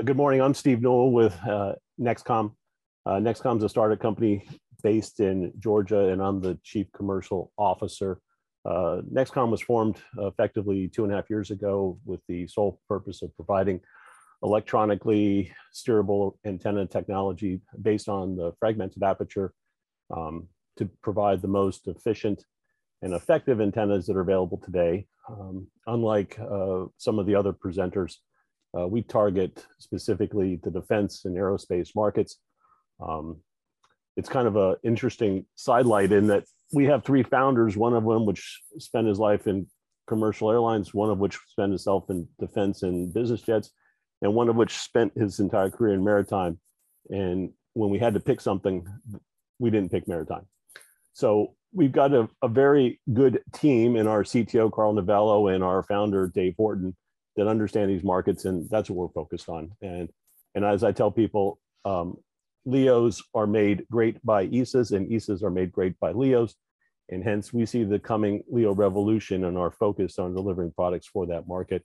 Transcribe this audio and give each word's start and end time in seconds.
Uh, 0.00 0.02
good 0.02 0.16
morning. 0.16 0.40
I'm 0.40 0.54
Steve 0.54 0.80
Newell 0.80 1.12
with 1.12 1.38
uh, 1.46 1.74
NXTCOMM. 2.00 2.54
Uh, 3.04 3.10
NXTCOMM 3.16 3.58
is 3.58 3.64
a 3.64 3.68
startup 3.68 4.00
company 4.00 4.48
based 4.82 5.20
in 5.20 5.52
Georgia, 5.58 6.08
and 6.08 6.22
I'm 6.22 6.40
the 6.40 6.58
chief 6.64 6.86
commercial 6.96 7.52
officer. 7.58 8.18
Uh, 8.64 9.02
NXTCOMM 9.14 9.50
was 9.50 9.60
formed 9.60 9.98
effectively 10.16 10.88
two 10.88 11.04
and 11.04 11.12
a 11.12 11.16
half 11.16 11.28
years 11.28 11.50
ago 11.50 11.98
with 12.06 12.20
the 12.28 12.46
sole 12.46 12.80
purpose 12.88 13.20
of 13.20 13.36
providing 13.36 13.78
electronically 14.42 15.52
steerable 15.74 16.32
antenna 16.46 16.86
technology 16.86 17.60
based 17.82 18.08
on 18.08 18.36
the 18.36 18.54
fragmented 18.58 19.02
aperture 19.02 19.52
um, 20.16 20.48
to 20.78 20.88
provide 21.02 21.42
the 21.42 21.48
most 21.48 21.88
efficient 21.88 22.42
and 23.02 23.12
effective 23.12 23.60
antennas 23.60 24.06
that 24.06 24.16
are 24.16 24.22
available 24.22 24.56
today. 24.56 25.06
Um, 25.28 25.66
unlike 25.86 26.38
uh, 26.40 26.86
some 26.96 27.18
of 27.18 27.26
the 27.26 27.34
other 27.34 27.52
presenters, 27.52 28.16
uh, 28.78 28.86
we 28.86 29.02
target 29.02 29.64
specifically 29.78 30.60
the 30.62 30.70
defense 30.70 31.24
and 31.24 31.36
aerospace 31.36 31.90
markets. 31.94 32.38
Um, 33.00 33.38
it's 34.16 34.28
kind 34.28 34.46
of 34.46 34.56
an 34.56 34.76
interesting 34.84 35.46
sidelight 35.54 36.12
in 36.12 36.28
that 36.28 36.44
we 36.72 36.84
have 36.86 37.04
three 37.04 37.22
founders, 37.22 37.76
one 37.76 37.94
of 37.94 38.04
them 38.04 38.26
which 38.26 38.60
spent 38.78 39.06
his 39.06 39.18
life 39.18 39.46
in 39.46 39.66
commercial 40.06 40.50
airlines, 40.50 40.94
one 40.94 41.10
of 41.10 41.18
which 41.18 41.38
spent 41.48 41.70
himself 41.70 42.04
in 42.10 42.28
defense 42.38 42.82
and 42.82 43.12
business 43.12 43.42
jets, 43.42 43.70
and 44.22 44.34
one 44.34 44.48
of 44.48 44.56
which 44.56 44.76
spent 44.76 45.16
his 45.16 45.40
entire 45.40 45.70
career 45.70 45.94
in 45.94 46.04
maritime. 46.04 46.58
And 47.08 47.50
when 47.72 47.90
we 47.90 47.98
had 47.98 48.14
to 48.14 48.20
pick 48.20 48.40
something, 48.40 48.86
we 49.58 49.70
didn't 49.70 49.90
pick 49.90 50.06
maritime. 50.06 50.46
So 51.12 51.54
we've 51.72 51.92
got 51.92 52.12
a, 52.12 52.28
a 52.42 52.48
very 52.48 53.00
good 53.12 53.42
team 53.54 53.96
in 53.96 54.06
our 54.06 54.22
CTO, 54.22 54.72
Carl 54.72 54.92
Novello, 54.92 55.48
and 55.48 55.62
our 55.62 55.82
founder, 55.82 56.28
Dave 56.28 56.54
Horton, 56.56 56.96
that 57.40 57.48
understand 57.48 57.90
these 57.90 58.04
markets, 58.04 58.44
and 58.44 58.68
that's 58.68 58.90
what 58.90 58.96
we're 58.98 59.22
focused 59.22 59.48
on. 59.48 59.72
And 59.80 60.10
and 60.54 60.62
as 60.62 60.84
I 60.84 60.92
tell 60.92 61.10
people, 61.10 61.58
um, 61.86 62.16
LEOs 62.66 63.22
are 63.34 63.46
made 63.46 63.86
great 63.90 64.24
by 64.24 64.46
ESAs, 64.46 64.92
and 64.92 65.10
ESAs 65.10 65.42
are 65.42 65.50
made 65.50 65.72
great 65.72 65.98
by 65.98 66.12
LEOs, 66.12 66.54
and 67.08 67.24
hence 67.24 67.50
we 67.50 67.64
see 67.64 67.84
the 67.84 67.98
coming 67.98 68.42
LEO 68.50 68.74
revolution 68.74 69.44
and 69.44 69.56
are 69.56 69.70
focused 69.70 70.18
on 70.18 70.34
delivering 70.34 70.70
products 70.72 71.06
for 71.06 71.26
that 71.28 71.48
market. 71.48 71.82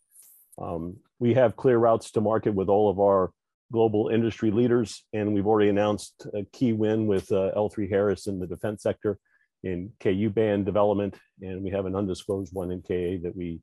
Um, 0.62 0.98
we 1.20 1.34
have 1.36 1.56
clear 1.56 1.78
routes 1.78 2.12
to 2.12 2.22
market 2.22 2.54
with 2.54 2.68
all 2.68 2.90
of 2.90 3.00
our 3.00 3.32
global 3.72 4.10
industry 4.10 4.52
leaders, 4.52 5.06
and 5.14 5.34
we've 5.34 5.48
already 5.48 5.70
announced 5.70 6.28
a 6.34 6.44
key 6.52 6.74
win 6.74 7.08
with 7.08 7.32
uh, 7.32 7.52
L3 7.56 7.90
Harris 7.90 8.28
in 8.28 8.40
the 8.40 8.48
defense 8.48 8.84
sector 8.84 9.18
in 9.64 9.94
KU 10.02 10.30
band 10.30 10.66
development, 10.66 11.18
and 11.42 11.64
we 11.64 11.72
have 11.72 11.86
an 11.86 11.96
undisclosed 11.96 12.54
one 12.54 12.72
in 12.72 12.82
KA 12.82 13.24
that 13.24 13.34
we 13.36 13.62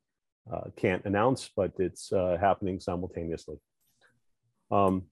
uh, 0.51 0.69
can't 0.75 1.05
announce, 1.05 1.49
but 1.55 1.71
it's 1.79 2.11
uh, 2.11 2.37
happening 2.39 2.79
simultaneously. 2.79 3.57
Um, 4.71 5.03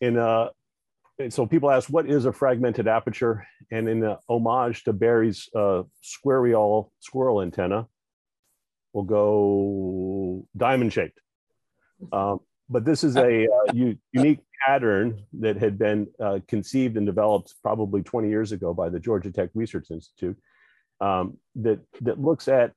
in 0.00 0.16
uh, 0.16 0.48
so 1.30 1.46
people 1.46 1.70
ask, 1.70 1.90
what 1.90 2.08
is 2.08 2.26
a 2.26 2.32
fragmented 2.32 2.86
aperture? 2.86 3.46
And 3.72 3.88
in 3.88 4.04
a 4.04 4.18
homage 4.28 4.84
to 4.84 4.92
Barry's 4.92 5.48
uh, 5.54 5.82
square 6.00 6.44
squirrel 7.00 7.42
antenna, 7.42 7.88
we'll 8.92 9.04
go 9.04 10.46
diamond 10.56 10.92
shaped. 10.92 11.18
Um, 12.12 12.40
but 12.68 12.84
this 12.84 13.02
is 13.02 13.16
a 13.16 13.44
uh, 13.44 13.90
unique 14.12 14.40
pattern 14.64 15.24
that 15.40 15.56
had 15.56 15.78
been 15.78 16.06
uh, 16.20 16.38
conceived 16.46 16.96
and 16.96 17.06
developed 17.06 17.54
probably 17.62 18.02
20 18.02 18.28
years 18.28 18.52
ago 18.52 18.72
by 18.72 18.88
the 18.88 19.00
Georgia 19.00 19.32
Tech 19.32 19.50
Research 19.54 19.90
Institute 19.90 20.36
um, 21.00 21.38
that, 21.56 21.80
that 22.02 22.20
looks 22.20 22.46
at 22.46 22.72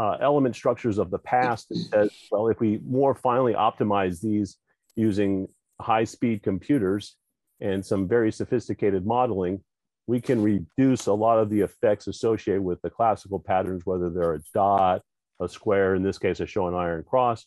uh, 0.00 0.16
element 0.22 0.56
structures 0.56 0.96
of 0.96 1.10
the 1.10 1.18
past 1.18 1.70
and 1.70 1.80
says, 1.80 2.10
well, 2.30 2.48
if 2.48 2.58
we 2.58 2.80
more 2.86 3.14
finely 3.14 3.52
optimize 3.52 4.22
these 4.22 4.56
using 4.96 5.46
high 5.78 6.04
speed 6.04 6.42
computers 6.42 7.16
and 7.60 7.84
some 7.84 8.08
very 8.08 8.32
sophisticated 8.32 9.04
modeling, 9.04 9.62
we 10.06 10.18
can 10.18 10.40
reduce 10.42 11.06
a 11.06 11.12
lot 11.12 11.38
of 11.38 11.50
the 11.50 11.60
effects 11.60 12.06
associated 12.06 12.62
with 12.62 12.80
the 12.80 12.88
classical 12.88 13.38
patterns, 13.38 13.84
whether 13.84 14.08
they're 14.08 14.36
a 14.36 14.40
dot, 14.54 15.02
a 15.38 15.46
square, 15.46 15.94
in 15.94 16.02
this 16.02 16.18
case, 16.18 16.40
a 16.40 16.46
show 16.46 16.66
an 16.66 16.74
iron 16.74 17.04
cross. 17.04 17.44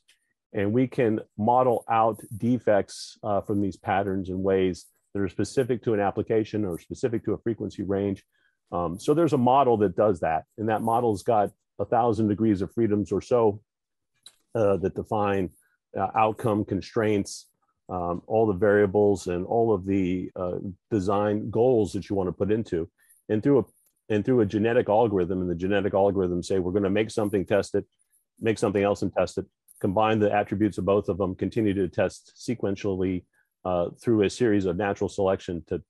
And 0.53 0.71
we 0.71 0.85
can 0.85 1.21
model 1.39 1.83
out 1.89 2.21
defects 2.37 3.17
uh, 3.23 3.41
from 3.41 3.61
these 3.61 3.77
patterns 3.77 4.29
in 4.29 4.43
ways 4.43 4.85
that 5.15 5.21
are 5.21 5.27
specific 5.27 5.81
to 5.85 5.95
an 5.95 5.99
application 5.99 6.65
or 6.65 6.77
specific 6.77 7.25
to 7.25 7.33
a 7.33 7.39
frequency 7.39 7.81
range. 7.81 8.23
Um, 8.71 8.99
so 8.99 9.15
there's 9.15 9.33
a 9.33 9.37
model 9.39 9.77
that 9.77 9.95
does 9.95 10.19
that. 10.19 10.43
And 10.59 10.69
that 10.69 10.83
model's 10.83 11.23
got 11.23 11.49
a 11.79 11.85
thousand 11.85 12.27
degrees 12.27 12.61
of 12.61 12.73
freedoms 12.73 13.11
or 13.11 13.21
so 13.21 13.61
uh, 14.55 14.77
that 14.77 14.95
define 14.95 15.49
uh, 15.97 16.07
outcome 16.15 16.65
constraints, 16.65 17.49
um, 17.89 18.21
all 18.27 18.45
the 18.47 18.53
variables 18.53 19.27
and 19.27 19.45
all 19.45 19.73
of 19.73 19.85
the 19.85 20.31
uh, 20.35 20.57
design 20.89 21.49
goals 21.49 21.93
that 21.93 22.09
you 22.09 22.15
want 22.15 22.27
to 22.27 22.33
put 22.33 22.51
into. 22.51 22.89
And 23.29 23.41
through 23.41 23.59
a 23.59 23.63
and 24.09 24.25
through 24.25 24.41
a 24.41 24.45
genetic 24.45 24.89
algorithm, 24.89 25.41
and 25.41 25.49
the 25.49 25.55
genetic 25.55 25.93
algorithm 25.93 26.43
say 26.43 26.59
we're 26.59 26.71
going 26.71 26.83
to 26.83 26.89
make 26.89 27.09
something, 27.09 27.45
test 27.45 27.73
it, 27.73 27.85
make 28.39 28.59
something 28.59 28.83
else 28.83 29.01
and 29.01 29.13
test 29.13 29.37
it, 29.37 29.45
combine 29.79 30.19
the 30.19 30.31
attributes 30.31 30.77
of 30.77 30.85
both 30.85 31.07
of 31.07 31.17
them, 31.17 31.35
continue 31.35 31.73
to 31.73 31.87
test 31.87 32.33
sequentially 32.37 33.23
uh, 33.65 33.89
through 34.01 34.23
a 34.23 34.29
series 34.29 34.65
of 34.65 34.75
natural 34.75 35.09
selection 35.09 35.63
to 35.67 35.81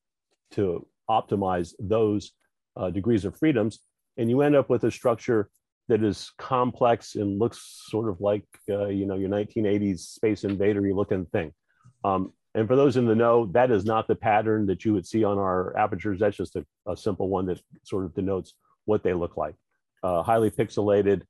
to 0.51 0.85
optimize 1.09 1.73
those 1.79 2.31
uh, 2.77 2.89
degrees 2.91 3.25
of 3.25 3.37
freedoms, 3.37 3.79
and 4.17 4.29
you 4.29 4.41
end 4.41 4.55
up 4.55 4.69
with 4.69 4.83
a 4.83 4.91
structure 4.91 5.49
that 5.89 6.03
is 6.03 6.31
complex 6.37 7.15
and 7.15 7.39
looks 7.39 7.83
sort 7.89 8.09
of 8.09 8.21
like 8.21 8.45
uh, 8.69 8.87
you 8.87 9.05
know 9.05 9.15
your 9.15 9.29
1980s 9.29 9.99
space 9.99 10.43
invader 10.43 10.81
looking 10.93 11.25
thing. 11.25 11.51
Um, 12.03 12.33
and 12.55 12.67
for 12.67 12.75
those 12.75 12.97
in 12.97 13.07
the 13.07 13.15
know, 13.15 13.47
that 13.47 13.71
is 13.71 13.83
not 13.83 14.07
the 14.07 14.15
pattern 14.15 14.67
that 14.67 14.85
you 14.85 14.93
would 14.93 15.07
see 15.07 15.23
on 15.23 15.37
our 15.37 15.75
apertures. 15.75 16.19
That's 16.19 16.37
just 16.37 16.55
a, 16.55 16.65
a 16.87 16.95
simple 16.95 17.27
one 17.27 17.47
that 17.47 17.59
sort 17.83 18.05
of 18.05 18.13
denotes 18.13 18.53
what 18.85 19.03
they 19.03 19.13
look 19.13 19.37
like. 19.37 19.55
Uh, 20.03 20.21
highly 20.21 20.51
pixelated, 20.51 21.23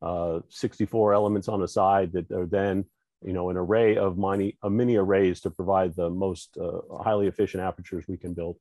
uh, 0.00 0.40
64 0.48 1.12
elements 1.12 1.48
on 1.48 1.60
the 1.60 1.68
side 1.68 2.12
that 2.12 2.30
are 2.30 2.46
then 2.46 2.84
you 3.22 3.32
know 3.32 3.50
an 3.50 3.56
array 3.56 3.96
of 3.96 4.16
mini, 4.16 4.56
uh, 4.62 4.68
arrays 4.70 5.40
to 5.42 5.50
provide 5.50 5.94
the 5.94 6.08
most 6.08 6.56
uh, 6.56 6.80
highly 7.02 7.26
efficient 7.26 7.62
apertures 7.62 8.06
we 8.08 8.16
can 8.16 8.32
build. 8.32 8.56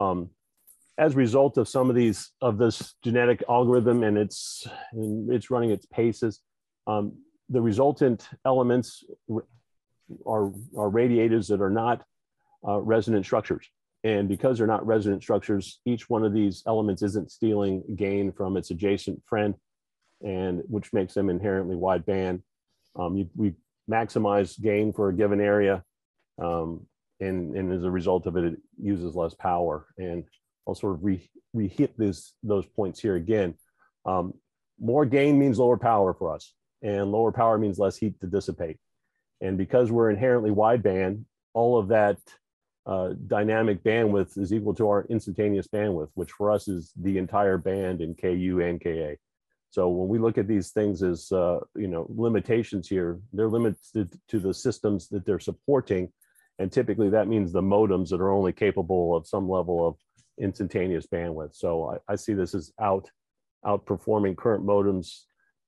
Um, 0.00 0.30
as 0.98 1.14
a 1.14 1.16
result 1.16 1.58
of 1.58 1.68
some 1.68 1.90
of 1.90 1.96
these 1.96 2.30
of 2.40 2.58
this 2.58 2.94
genetic 3.02 3.42
algorithm 3.48 4.02
and 4.02 4.16
it's 4.16 4.66
and 4.92 5.32
it's 5.32 5.50
running 5.50 5.70
its 5.70 5.86
paces 5.86 6.40
um, 6.86 7.12
the 7.48 7.60
resultant 7.60 8.28
elements 8.44 9.04
are 10.26 10.52
are 10.76 10.88
radiators 10.88 11.48
that 11.48 11.60
are 11.60 11.70
not 11.70 12.04
uh, 12.66 12.78
resonant 12.80 13.24
structures 13.24 13.68
and 14.04 14.28
because 14.28 14.58
they're 14.58 14.66
not 14.66 14.86
resonant 14.86 15.22
structures 15.22 15.80
each 15.84 16.08
one 16.08 16.24
of 16.24 16.32
these 16.32 16.62
elements 16.66 17.02
isn't 17.02 17.30
stealing 17.30 17.82
gain 17.96 18.32
from 18.32 18.56
its 18.56 18.70
adjacent 18.70 19.20
friend 19.26 19.54
and 20.22 20.62
which 20.68 20.92
makes 20.92 21.14
them 21.14 21.28
inherently 21.28 21.76
wideband 21.76 22.40
um, 22.96 23.16
you, 23.16 23.28
we 23.34 23.52
maximize 23.90 24.60
gain 24.60 24.92
for 24.92 25.08
a 25.08 25.14
given 25.14 25.40
area 25.40 25.82
um, 26.42 26.86
and, 27.20 27.56
and 27.56 27.72
as 27.72 27.84
a 27.84 27.90
result 27.90 28.26
of 28.26 28.36
it, 28.36 28.44
it 28.44 28.56
uses 28.80 29.14
less 29.14 29.34
power. 29.34 29.86
And 29.98 30.24
I'll 30.66 30.74
sort 30.74 30.94
of 30.94 31.04
re, 31.04 31.28
re-hit 31.52 31.96
this, 31.98 32.34
those 32.42 32.66
points 32.66 33.00
here 33.00 33.16
again. 33.16 33.54
Um, 34.04 34.34
more 34.80 35.06
gain 35.06 35.38
means 35.38 35.58
lower 35.58 35.76
power 35.76 36.14
for 36.14 36.34
us, 36.34 36.52
and 36.82 37.12
lower 37.12 37.32
power 37.32 37.58
means 37.58 37.78
less 37.78 37.96
heat 37.96 38.20
to 38.20 38.26
dissipate. 38.26 38.78
And 39.40 39.58
because 39.58 39.90
we're 39.90 40.10
inherently 40.10 40.50
wideband, 40.50 41.24
all 41.52 41.78
of 41.78 41.88
that 41.88 42.18
uh, 42.86 43.14
dynamic 43.26 43.82
bandwidth 43.82 44.36
is 44.36 44.52
equal 44.52 44.74
to 44.74 44.88
our 44.88 45.06
instantaneous 45.08 45.66
bandwidth, 45.68 46.10
which 46.14 46.32
for 46.32 46.50
us 46.50 46.68
is 46.68 46.92
the 47.00 47.18
entire 47.18 47.56
band 47.56 48.00
in 48.00 48.14
KU 48.14 48.60
and 48.60 48.82
KA. 48.82 49.16
So 49.70 49.88
when 49.88 50.08
we 50.08 50.18
look 50.18 50.38
at 50.38 50.46
these 50.46 50.70
things 50.70 51.02
as 51.02 51.32
uh, 51.32 51.60
you 51.74 51.88
know 51.88 52.06
limitations 52.08 52.88
here, 52.88 53.18
they're 53.32 53.48
limited 53.48 54.12
to 54.28 54.38
the 54.38 54.54
systems 54.54 55.08
that 55.08 55.26
they're 55.26 55.40
supporting, 55.40 56.12
and 56.58 56.70
typically 56.70 57.10
that 57.10 57.26
means 57.26 57.52
the 57.52 57.62
modems 57.62 58.10
that 58.10 58.20
are 58.20 58.30
only 58.30 58.52
capable 58.52 59.16
of 59.16 59.26
some 59.26 59.48
level 59.48 59.86
of 59.86 59.96
instantaneous 60.40 61.06
bandwidth. 61.06 61.54
So 61.54 61.90
I, 62.08 62.12
I 62.12 62.16
see 62.16 62.34
this 62.34 62.54
as 62.54 62.72
out 62.80 63.10
outperforming 63.64 64.36
current 64.36 64.64
modems 64.64 65.22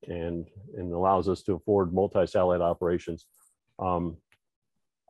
and, 0.06 0.46
and 0.76 0.92
allows 0.92 1.28
us 1.28 1.42
to 1.42 1.54
afford 1.54 1.94
multi-satellite 1.94 2.60
operations. 2.60 3.26
Um, 3.78 4.18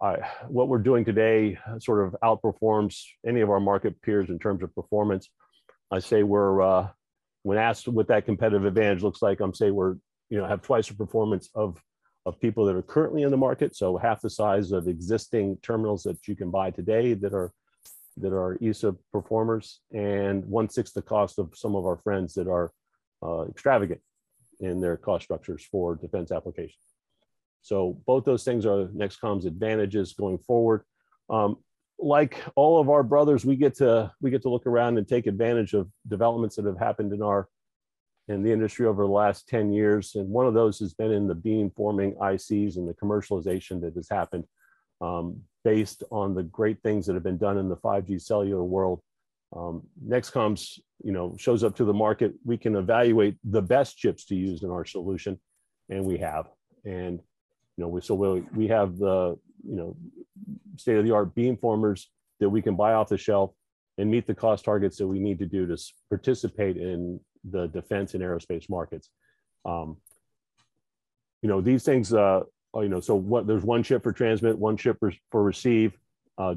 I, 0.00 0.18
what 0.48 0.68
we're 0.68 0.78
doing 0.78 1.04
today 1.04 1.58
sort 1.78 2.06
of 2.06 2.16
outperforms 2.22 3.02
any 3.26 3.40
of 3.40 3.50
our 3.50 3.60
market 3.60 4.00
peers 4.02 4.28
in 4.28 4.38
terms 4.38 4.62
of 4.62 4.74
performance. 4.74 5.28
I 5.90 5.98
say 5.98 6.22
we're, 6.22 6.62
uh, 6.62 6.88
when 7.42 7.58
asked 7.58 7.88
what 7.88 8.08
that 8.08 8.26
competitive 8.26 8.66
advantage 8.66 9.02
looks 9.02 9.22
like, 9.22 9.40
I'm 9.40 9.54
say 9.54 9.70
we're, 9.70 9.96
you 10.28 10.38
know, 10.38 10.46
have 10.46 10.62
twice 10.62 10.88
the 10.88 10.94
performance 10.94 11.48
of, 11.54 11.80
of 12.24 12.40
people 12.40 12.66
that 12.66 12.76
are 12.76 12.82
currently 12.82 13.22
in 13.22 13.30
the 13.30 13.36
market. 13.36 13.76
So 13.76 13.96
half 13.96 14.20
the 14.20 14.30
size 14.30 14.72
of 14.72 14.88
existing 14.88 15.58
terminals 15.62 16.02
that 16.02 16.26
you 16.28 16.36
can 16.36 16.50
buy 16.50 16.70
today 16.70 17.14
that 17.14 17.32
are 17.32 17.52
that 18.18 18.32
are 18.32 18.58
ESA 18.62 18.94
performers 19.12 19.80
and 19.92 20.44
one 20.46 20.68
sixth 20.68 20.94
the 20.94 21.02
cost 21.02 21.38
of 21.38 21.52
some 21.54 21.76
of 21.76 21.84
our 21.84 21.98
friends 21.98 22.34
that 22.34 22.48
are 22.48 22.72
uh, 23.22 23.42
extravagant 23.46 24.00
in 24.60 24.80
their 24.80 24.96
cost 24.96 25.24
structures 25.24 25.64
for 25.70 25.94
defense 25.94 26.32
applications. 26.32 26.82
So 27.62 28.00
both 28.06 28.24
those 28.24 28.44
things 28.44 28.64
are 28.64 28.86
NXTCOMM's 28.86 29.44
advantages 29.44 30.12
going 30.12 30.38
forward. 30.38 30.82
Um, 31.28 31.56
like 31.98 32.42
all 32.54 32.80
of 32.80 32.88
our 32.88 33.02
brothers, 33.02 33.44
we 33.44 33.56
get 33.56 33.74
to 33.76 34.12
we 34.20 34.30
get 34.30 34.42
to 34.42 34.50
look 34.50 34.66
around 34.66 34.98
and 34.98 35.08
take 35.08 35.26
advantage 35.26 35.72
of 35.72 35.88
developments 36.06 36.56
that 36.56 36.66
have 36.66 36.78
happened 36.78 37.12
in 37.12 37.22
our 37.22 37.48
in 38.28 38.42
the 38.42 38.52
industry 38.52 38.86
over 38.86 39.04
the 39.04 39.12
last 39.12 39.48
10 39.48 39.72
years. 39.72 40.14
And 40.14 40.28
one 40.28 40.46
of 40.46 40.54
those 40.54 40.78
has 40.80 40.94
been 40.94 41.12
in 41.12 41.26
the 41.26 41.34
beam 41.34 41.70
forming 41.70 42.14
ICs 42.14 42.76
and 42.76 42.88
the 42.88 42.94
commercialization 42.94 43.80
that 43.82 43.94
has 43.94 44.08
happened 44.08 44.44
um, 45.00 45.40
based 45.66 46.04
on 46.12 46.32
the 46.32 46.44
great 46.44 46.80
things 46.84 47.06
that 47.06 47.14
have 47.14 47.24
been 47.24 47.36
done 47.36 47.58
in 47.58 47.68
the 47.68 47.76
5G 47.76 48.22
cellular 48.22 48.62
world. 48.62 49.00
Um, 49.56 49.82
NXTCOMM's, 50.08 50.78
you 51.02 51.10
know, 51.10 51.34
shows 51.40 51.64
up 51.64 51.74
to 51.78 51.84
the 51.84 51.92
market. 51.92 52.34
We 52.44 52.56
can 52.56 52.76
evaluate 52.76 53.36
the 53.42 53.62
best 53.62 53.98
chips 53.98 54.26
to 54.26 54.36
use 54.36 54.62
in 54.62 54.70
our 54.70 54.84
solution, 54.84 55.40
and 55.90 56.04
we 56.04 56.18
have. 56.18 56.46
And 56.84 57.18
you 57.18 57.82
know, 57.82 57.88
we 57.88 58.00
so 58.00 58.14
we 58.14 58.44
we 58.54 58.68
have 58.68 58.96
the 58.96 59.36
you 59.68 59.76
know 59.76 59.96
state 60.76 60.98
of 60.98 61.04
the 61.04 61.10
art 61.10 61.34
beam 61.34 61.56
formers 61.56 62.12
that 62.38 62.48
we 62.48 62.62
can 62.62 62.76
buy 62.76 62.92
off 62.92 63.08
the 63.08 63.18
shelf 63.18 63.50
and 63.98 64.08
meet 64.08 64.28
the 64.28 64.36
cost 64.36 64.64
targets 64.64 64.96
that 64.98 65.08
we 65.08 65.18
need 65.18 65.40
to 65.40 65.46
do 65.46 65.66
to 65.66 65.76
participate 66.08 66.76
in 66.76 67.18
the 67.50 67.66
defense 67.66 68.14
and 68.14 68.22
aerospace 68.22 68.70
markets. 68.70 69.10
Um, 69.64 69.96
you 71.42 71.48
know, 71.48 71.60
these 71.60 71.82
things, 71.82 72.14
uh, 72.14 72.42
you 72.82 72.88
know, 72.88 73.00
so 73.00 73.14
what 73.14 73.46
there's 73.46 73.62
one 73.62 73.82
chip 73.82 74.02
for 74.02 74.12
transmit, 74.12 74.58
one 74.58 74.76
chip 74.76 74.98
for, 74.98 75.12
for 75.30 75.42
receive, 75.42 75.96
uh, 76.38 76.54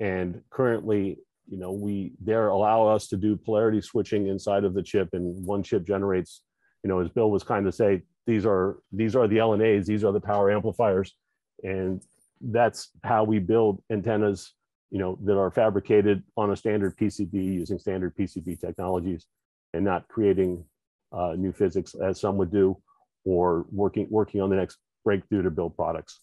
and 0.00 0.42
currently, 0.50 1.18
you 1.48 1.58
know, 1.58 1.72
we 1.72 2.12
there 2.20 2.48
allow 2.48 2.86
us 2.86 3.08
to 3.08 3.16
do 3.16 3.36
polarity 3.36 3.80
switching 3.80 4.28
inside 4.28 4.64
of 4.64 4.74
the 4.74 4.82
chip, 4.82 5.10
and 5.12 5.44
one 5.46 5.62
chip 5.62 5.86
generates, 5.86 6.42
you 6.82 6.88
know, 6.88 7.00
as 7.00 7.08
Bill 7.08 7.30
was 7.30 7.42
kind 7.42 7.66
of 7.66 7.74
say, 7.74 8.02
these 8.26 8.46
are 8.46 8.78
these 8.92 9.14
are 9.14 9.28
the 9.28 9.36
LNAs, 9.36 9.84
these 9.84 10.04
are 10.04 10.12
the 10.12 10.20
power 10.20 10.50
amplifiers, 10.50 11.14
and 11.62 12.02
that's 12.40 12.90
how 13.04 13.24
we 13.24 13.38
build 13.38 13.82
antennas, 13.90 14.54
you 14.90 14.98
know, 14.98 15.18
that 15.24 15.38
are 15.38 15.50
fabricated 15.50 16.22
on 16.36 16.50
a 16.50 16.56
standard 16.56 16.96
PCB 16.96 17.34
using 17.34 17.78
standard 17.78 18.16
PCB 18.16 18.58
technologies 18.60 19.26
and 19.74 19.84
not 19.84 20.08
creating 20.08 20.64
uh, 21.12 21.34
new 21.36 21.52
physics 21.52 21.94
as 21.94 22.20
some 22.20 22.36
would 22.38 22.50
do 22.50 22.76
or 23.24 23.66
working 23.70 24.06
working 24.10 24.40
on 24.40 24.50
the 24.50 24.56
next 24.56 24.78
breakthrough 25.04 25.42
to 25.42 25.50
build 25.50 25.76
products. 25.76 26.20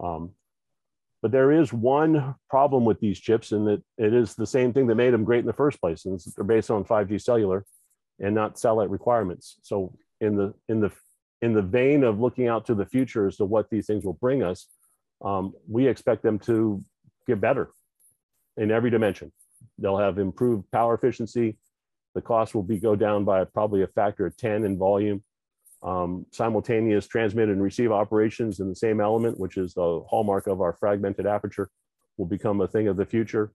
Um, 0.00 0.30
but 1.22 1.32
there 1.32 1.52
is 1.52 1.72
one 1.72 2.34
problem 2.50 2.84
with 2.84 3.00
these 3.00 3.18
chips 3.18 3.52
and 3.52 3.66
that 3.66 3.82
it 3.96 4.12
is 4.12 4.34
the 4.34 4.46
same 4.46 4.72
thing 4.72 4.86
that 4.88 4.96
made 4.96 5.14
them 5.14 5.24
great 5.24 5.40
in 5.40 5.46
the 5.46 5.52
first 5.54 5.80
place. 5.80 6.04
And 6.04 6.20
they're 6.36 6.44
based 6.44 6.70
on 6.70 6.84
5G 6.84 7.22
cellular 7.22 7.64
and 8.20 8.34
not 8.34 8.58
satellite 8.58 8.90
requirements. 8.90 9.56
So 9.62 9.96
in 10.20 10.36
the 10.36 10.54
in 10.68 10.80
the 10.80 10.90
in 11.40 11.54
the 11.54 11.62
vein 11.62 12.04
of 12.04 12.20
looking 12.20 12.48
out 12.48 12.66
to 12.66 12.74
the 12.74 12.86
future 12.86 13.26
as 13.26 13.36
to 13.36 13.44
what 13.44 13.70
these 13.70 13.86
things 13.86 14.04
will 14.04 14.14
bring 14.14 14.42
us, 14.42 14.66
um, 15.24 15.54
we 15.68 15.86
expect 15.86 16.22
them 16.22 16.38
to 16.40 16.82
get 17.26 17.40
better 17.40 17.70
in 18.56 18.70
every 18.70 18.90
dimension. 18.90 19.32
They'll 19.78 19.98
have 19.98 20.18
improved 20.18 20.70
power 20.70 20.94
efficiency, 20.94 21.56
the 22.14 22.22
cost 22.22 22.54
will 22.54 22.62
be 22.62 22.78
go 22.78 22.94
down 22.94 23.24
by 23.24 23.44
probably 23.44 23.82
a 23.82 23.88
factor 23.88 24.24
of 24.24 24.36
10 24.36 24.64
in 24.64 24.78
volume. 24.78 25.22
Um, 25.84 26.24
simultaneous 26.30 27.06
transmit 27.06 27.50
and 27.50 27.62
receive 27.62 27.92
operations 27.92 28.58
in 28.58 28.70
the 28.70 28.74
same 28.74 29.02
element, 29.02 29.38
which 29.38 29.58
is 29.58 29.74
the 29.74 30.02
hallmark 30.08 30.46
of 30.46 30.62
our 30.62 30.72
fragmented 30.72 31.26
aperture, 31.26 31.68
will 32.16 32.26
become 32.26 32.62
a 32.62 32.68
thing 32.68 32.88
of 32.88 32.96
the 32.96 33.04
future. 33.04 33.52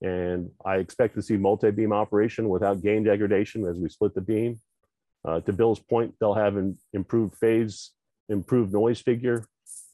And 0.00 0.50
I 0.64 0.76
expect 0.76 1.14
to 1.16 1.22
see 1.22 1.36
multi-beam 1.36 1.92
operation 1.92 2.48
without 2.48 2.82
gain 2.82 3.02
degradation 3.02 3.66
as 3.66 3.78
we 3.78 3.88
split 3.88 4.14
the 4.14 4.20
beam. 4.20 4.60
Uh, 5.24 5.40
to 5.40 5.52
Bill's 5.52 5.80
point, 5.80 6.14
they'll 6.20 6.34
have 6.34 6.56
an 6.56 6.78
improved 6.92 7.36
phase, 7.36 7.90
improved 8.28 8.72
noise 8.72 9.00
figure, 9.00 9.44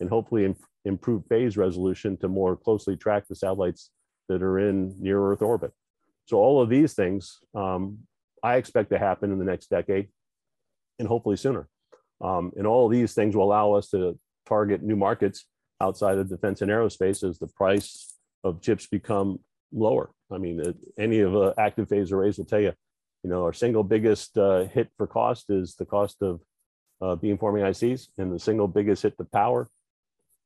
and 0.01 0.11
hopefully 0.11 0.55
improved 0.85 1.29
phase 1.29 1.57
resolution 1.57 2.17
to 2.19 2.29
more 2.29 2.57
closely 2.57 2.97
track 2.97 3.27
the 3.29 3.35
satellites 3.35 3.91
that 4.29 4.43
are 4.43 4.59
in 4.59 4.95
near 5.01 5.23
Earth 5.23 5.43
orbit. 5.43 5.73
So 6.27 6.37
all 6.37 6.61
of 6.61 6.69
these 6.69 6.95
things 6.95 7.39
um, 7.55 8.01
I 8.43 8.57
expect 8.57 8.91
to 8.91 8.99
happen 8.99 9.33
in 9.33 9.39
the 9.39 9.45
next 9.45 9.71
decade 9.71 10.09
and 11.01 11.09
hopefully 11.09 11.37
sooner. 11.37 11.69
Um, 12.21 12.53
and 12.57 12.67
all 12.67 12.89
these 12.89 13.15
things 13.15 13.35
will 13.35 13.45
allow 13.45 13.73
us 13.73 13.89
to 13.91 14.19
target 14.47 14.83
new 14.83 14.97
markets 14.97 15.47
outside 15.81 16.19
of 16.19 16.29
defense 16.29 16.63
and 16.63 16.71
aerospace 16.71 17.29
as 17.29 17.39
the 17.39 17.49
price 17.49 18.15
of 18.45 18.61
chips 18.61 18.87
become 18.87 19.41
lower. 19.73 20.11
I 20.31 20.39
mean, 20.39 20.63
any 20.99 21.21
of 21.21 21.33
the 21.33 21.55
active 21.59 21.89
phase 21.89 22.13
arrays 22.13 22.39
will 22.39 22.45
tell 22.45 22.61
you, 22.61 22.73
you 23.25 23.31
know, 23.31 23.43
our 23.45 23.53
single 23.53 23.83
biggest 23.83 24.37
uh, 24.39 24.65
hit 24.67 24.91
for 24.97 25.07
cost 25.07 25.51
is 25.51 25.75
the 25.77 25.87
cost 25.87 26.23
of 26.23 26.41
uh, 27.03 27.17
beamforming 27.17 27.65
ICs, 27.65 28.09
and 28.19 28.33
the 28.33 28.39
single 28.39 28.69
biggest 28.69 29.03
hit 29.03 29.17
to 29.19 29.25
power 29.25 29.69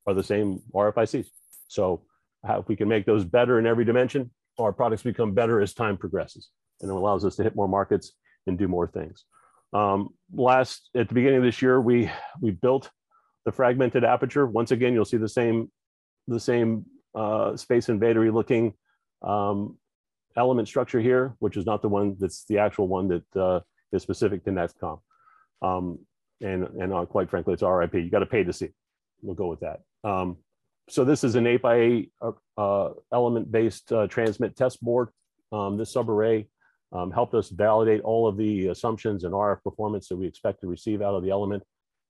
are 0.07 0.15
the 0.15 0.23
same 0.23 0.61
RFICs. 0.73 1.27
So, 1.69 2.03
how, 2.45 2.61
if 2.61 2.69
we 2.69 2.77
can 2.77 2.89
make 2.89 3.07
those 3.07 3.25
better 3.25 3.59
in 3.59 3.67
every 3.67 3.85
dimension, 3.85 4.31
our 4.59 4.73
products 4.73 5.03
become 5.03 5.35
better 5.35 5.61
as 5.61 5.75
time 5.75 5.97
progresses 5.97 6.51
and 6.81 6.91
it 6.91 6.95
allows 6.95 7.25
us 7.25 7.37
to 7.37 7.43
hit 7.43 7.57
more 7.57 7.69
markets 7.69 8.13
and 8.47 8.59
do 8.59 8.69
more 8.69 8.87
things. 8.87 9.25
Um, 9.75 10.11
last, 10.33 10.89
at 10.95 11.09
the 11.09 11.15
beginning 11.15 11.39
of 11.39 11.43
this 11.45 11.61
year, 11.61 11.81
we, 11.81 12.11
we 12.41 12.53
built 12.53 12.91
the 13.45 13.53
fragmented 13.53 14.05
aperture. 14.05 14.47
Once 14.47 14.71
again, 14.71 14.95
you'll 14.95 15.05
see 15.05 15.17
the 15.17 15.29
same, 15.29 15.71
the 16.29 16.41
same 16.41 16.87
uh, 17.15 17.57
space 17.57 17.89
invadery 17.89 18.33
looking 18.33 18.75
um, 19.23 19.77
element 20.37 20.69
structure 20.69 21.01
here, 21.01 21.35
which 21.41 21.57
is 21.57 21.67
not 21.67 21.83
the 21.83 21.89
one 21.89 22.17
that's 22.19 22.45
the 22.45 22.59
actual 22.59 22.89
one 22.89 23.09
that 23.09 23.37
uh, 23.37 23.61
is 23.93 24.03
specific 24.03 24.45
to 24.45 24.51
NXTCOMM. 24.51 25.01
Um, 25.63 25.99
and 26.41 26.65
and 26.81 26.93
uh, 26.93 27.05
quite 27.07 27.31
frankly, 27.31 27.55
it's 27.55 27.63
RIP. 27.63 27.95
You 27.95 28.11
got 28.11 28.21
to 28.21 28.27
pay 28.27 28.45
to 28.45 28.53
see. 28.53 28.69
We'll 29.23 29.35
go 29.35 29.47
with 29.47 29.61
that. 29.61 29.81
Um, 30.03 30.39
so 30.89 31.05
this 31.05 31.25
is 31.25 31.35
an 31.35 31.47
8 31.47 31.63
by 31.63 31.77
8 31.77 32.13
uh, 32.21 32.33
uh, 32.59 32.93
element 33.13 33.51
based 33.51 33.91
uh, 33.93 34.07
transmit 34.07 34.57
test 34.57 34.83
board. 34.83 35.09
Um, 35.53 35.79
this 35.79 35.95
subarray 35.95 36.47
um, 36.95 37.11
helped 37.11 37.35
us 37.35 37.51
validate 37.51 38.01
all 38.03 38.27
of 38.29 38.37
the 38.37 38.69
assumptions 38.69 39.25
and 39.25 39.35
RF 39.35 39.63
performance 39.63 40.09
that 40.09 40.17
we 40.17 40.27
expect 40.27 40.61
to 40.61 40.69
receive 40.69 41.03
out 41.03 41.15
of 41.15 41.23
the 41.23 41.31
element. 41.31 41.63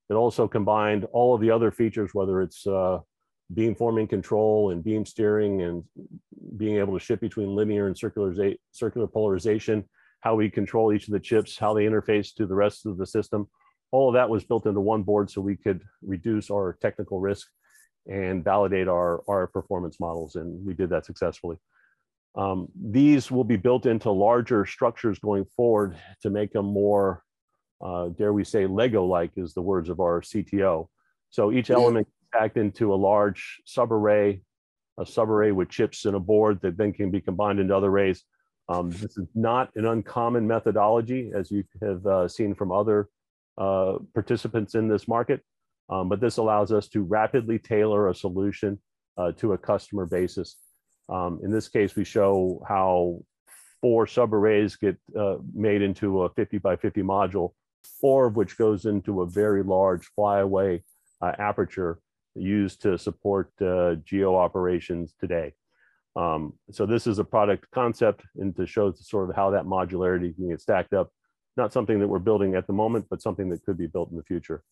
It 0.09 0.13
also 0.13 0.47
combined 0.47 1.05
all 1.11 1.33
of 1.33 1.41
the 1.41 1.49
other 1.49 1.71
features, 1.71 2.11
whether 2.13 2.41
it's 2.41 2.65
uh, 2.67 2.99
beam 3.53 3.75
forming 3.75 4.07
control 4.07 4.71
and 4.71 4.83
beam 4.83 5.05
steering 5.05 5.63
and 5.63 5.83
being 6.57 6.77
able 6.77 6.97
to 6.97 7.03
shift 7.03 7.21
between 7.21 7.55
linear 7.55 7.87
and 7.87 7.97
circular, 7.97 8.33
circular 8.71 9.07
polarization, 9.07 9.83
how 10.21 10.35
we 10.35 10.49
control 10.49 10.93
each 10.93 11.07
of 11.07 11.13
the 11.13 11.19
chips, 11.19 11.57
how 11.57 11.73
they 11.73 11.85
interface 11.85 12.33
to 12.35 12.45
the 12.45 12.55
rest 12.55 12.85
of 12.85 12.97
the 12.97 13.07
system. 13.07 13.47
All 13.91 14.09
of 14.09 14.13
that 14.13 14.29
was 14.29 14.43
built 14.43 14.67
into 14.67 14.81
one 14.81 15.01
board 15.01 15.31
so 15.31 15.41
we 15.41 15.55
could 15.55 15.81
reduce 16.03 16.51
our 16.51 16.77
technical 16.81 17.19
risk 17.19 17.47
and 18.07 18.43
validate 18.43 18.87
our, 18.87 19.23
our 19.27 19.47
performance 19.47 19.99
models. 19.99 20.35
And 20.35 20.63
we 20.63 20.75
did 20.75 20.91
that 20.91 21.05
successfully. 21.05 21.57
Um, 22.37 22.67
these 22.75 23.31
will 23.31 23.43
be 23.43 23.55
built 23.55 23.85
into 23.85 24.11
larger 24.11 24.65
structures 24.65 25.19
going 25.19 25.45
forward 25.55 25.97
to 26.21 26.29
make 26.29 26.51
them 26.51 26.65
more, 26.65 27.23
uh, 27.83 28.09
dare 28.09 28.33
we 28.33 28.43
say, 28.43 28.67
Lego-like 28.67 29.31
is 29.37 29.53
the 29.53 29.61
words 29.61 29.89
of 29.89 29.99
our 29.99 30.21
CTO. 30.21 30.87
So 31.29 31.51
each 31.51 31.69
element 31.69 32.07
packed 32.33 32.57
into 32.57 32.93
a 32.93 32.95
large 32.95 33.61
subarray, 33.65 34.41
a 34.97 35.03
subarray 35.03 35.53
with 35.53 35.69
chips 35.69 36.05
and 36.05 36.15
a 36.15 36.19
board 36.19 36.59
that 36.61 36.77
then 36.77 36.91
can 36.93 37.09
be 37.09 37.21
combined 37.21 37.59
into 37.59 37.75
other 37.75 37.89
arrays. 37.89 38.23
Um, 38.67 38.89
this 38.89 39.17
is 39.17 39.27
not 39.35 39.69
an 39.75 39.85
uncommon 39.85 40.47
methodology, 40.47 41.31
as 41.35 41.51
you 41.51 41.63
have 41.81 42.05
uh, 42.05 42.27
seen 42.27 42.55
from 42.55 42.71
other 42.71 43.09
uh, 43.57 43.99
participants 44.13 44.75
in 44.75 44.87
this 44.87 45.07
market. 45.07 45.41
Um, 45.89 46.09
but 46.09 46.19
this 46.19 46.37
allows 46.37 46.71
us 46.71 46.87
to 46.89 47.01
rapidly 47.01 47.59
tailor 47.59 48.09
a 48.09 48.15
solution 48.15 48.79
uh, 49.17 49.31
to 49.33 49.53
a 49.53 49.57
customer 49.57 50.05
basis. 50.05 50.57
Um, 51.09 51.39
in 51.43 51.51
this 51.51 51.67
case, 51.67 51.95
we 51.95 52.03
show 52.03 52.63
how 52.67 53.23
four 53.81 54.05
subarrays 54.05 54.79
get 54.79 54.97
uh, 55.17 55.37
made 55.53 55.81
into 55.81 56.23
a 56.23 56.29
50 56.29 56.57
by 56.59 56.75
50 56.75 57.01
module, 57.01 57.51
four 58.01 58.27
of 58.27 58.35
which 58.35 58.57
goes 58.57 58.85
into 58.85 59.21
a 59.21 59.27
very 59.27 59.63
large 59.63 60.05
flyaway 60.15 60.83
uh, 61.21 61.33
aperture 61.37 61.99
used 62.35 62.81
to 62.81 62.97
support 62.97 63.49
uh, 63.61 63.95
geo 64.03 64.35
operations 64.35 65.13
today. 65.19 65.53
Um, 66.15 66.53
so 66.71 66.85
this 66.85 67.07
is 67.07 67.19
a 67.19 67.23
product 67.23 67.69
concept 67.71 68.23
and 68.37 68.55
to 68.55 68.65
show 68.65 68.93
sort 68.93 69.29
of 69.29 69.35
how 69.35 69.51
that 69.51 69.65
modularity 69.65 70.33
can 70.35 70.49
get 70.49 70.61
stacked 70.61 70.93
up. 70.93 71.09
Not 71.57 71.73
something 71.73 71.99
that 71.99 72.07
we're 72.07 72.19
building 72.19 72.55
at 72.55 72.67
the 72.67 72.73
moment, 72.73 73.05
but 73.09 73.21
something 73.21 73.49
that 73.49 73.63
could 73.63 73.77
be 73.77 73.87
built 73.87 74.11
in 74.11 74.17
the 74.17 74.23
future. 74.23 74.63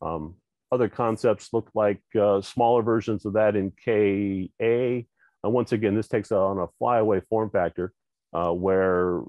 Um, 0.00 0.36
other 0.70 0.88
concepts 0.88 1.50
look 1.52 1.70
like 1.74 2.00
uh, 2.18 2.40
smaller 2.40 2.82
versions 2.82 3.26
of 3.26 3.34
that 3.34 3.56
in 3.56 3.72
KA. 3.84 5.06
And 5.44 5.52
once 5.52 5.72
again, 5.72 5.94
this 5.94 6.08
takes 6.08 6.32
on 6.32 6.58
a 6.58 6.68
flyaway 6.78 7.20
form 7.28 7.50
factor 7.50 7.92
uh, 8.32 8.52
where 8.52 9.20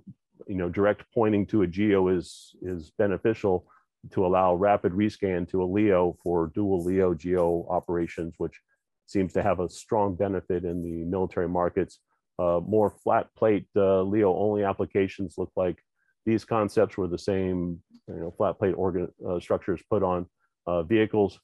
you 0.48 0.56
know 0.56 0.70
direct 0.70 1.04
pointing 1.14 1.46
to 1.48 1.62
a 1.62 1.68
geo 1.68 2.10
is 2.10 2.56
is 2.62 2.92
beneficial 2.98 3.66
to 4.12 4.26
allow 4.26 4.54
rapid 4.54 4.92
rescan 4.92 5.50
to 5.50 5.64
a 5.64 5.66
LEO 5.66 6.18
for 6.24 6.52
dual 6.54 6.84
LEO 6.84 7.14
geo 7.14 7.66
operations, 7.70 8.36
which 8.38 8.60
seems 9.06 9.34
to 9.34 9.42
have 9.42 9.60
a 9.60 9.70
strong 9.70 10.16
benefit 10.16 10.66
in 10.66 10.82
the 10.82 11.04
military 11.06 11.48
markets. 11.48 12.00
Uh, 12.40 12.60
more 12.66 12.90
flat 12.90 13.28
plate 13.36 13.68
uh, 13.76 14.02
LEO 14.02 14.36
only 14.36 14.64
applications 14.64 15.36
look 15.38 15.52
like 15.56 15.78
these 16.26 16.46
concepts 16.46 16.98
were 16.98 17.08
the 17.08 17.18
same, 17.18 17.80
you 18.08 18.16
know, 18.16 18.32
flat 18.32 18.58
plate 18.58 18.74
organ 18.74 19.08
uh, 19.28 19.40
structures 19.40 19.82
put 19.90 20.04
on 20.04 20.26
uh, 20.66 20.84
vehicles. 20.84 21.40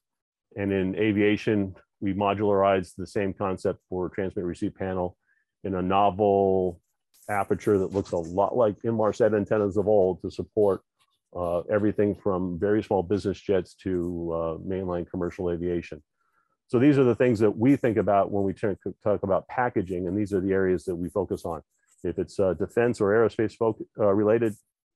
and 0.56 0.72
in 0.72 0.96
aviation, 0.96 1.76
we 2.02 2.14
modularized 2.14 2.96
the 2.98 3.08
same 3.08 3.34
concept 3.34 3.80
for 3.90 4.10
transmit 4.10 4.46
receive 4.46 4.76
panel 4.76 5.18
in 5.64 5.76
a 5.76 5.82
novel 5.82 6.80
aperture 7.30 7.78
that 7.78 7.94
looks 7.94 8.12
a 8.12 8.18
lot 8.18 8.56
like 8.56 8.76
Inmarsat 8.84 9.36
antennas 9.36 9.78
of 9.78 9.88
old 9.88 10.22
to 10.22 10.32
support 10.32 10.82
uh, 11.36 11.60
everything 11.72 12.16
from 12.16 12.58
very 12.60 12.82
small 12.82 13.04
business 13.04 13.40
jets 13.40 13.76
to 13.76 14.32
uh, 14.34 14.68
mainline 14.68 15.10
commercial 15.10 15.52
aviation. 15.52 16.02
So 16.68 16.80
these 16.80 16.98
are 16.98 17.04
the 17.04 17.16
things 17.16 17.40
that 17.40 17.56
we 17.56 17.76
think 17.76 17.98
about 17.98 18.32
when 18.32 18.44
we 18.44 18.54
talk 18.54 19.24
about 19.24 19.48
packaging, 19.48 20.08
and 20.08 20.18
these 20.18 20.34
are 20.34 20.40
the 20.40 20.54
areas 20.54 20.86
that 20.86 20.96
we 20.96 21.10
focus 21.10 21.44
on. 21.46 21.62
If 22.04 22.18
it's 22.18 22.40
uh, 22.40 22.54
defense 22.54 23.02
or 23.02 23.10
aerospace 23.10 23.56
uh, 24.00 24.14
related, 24.14 24.56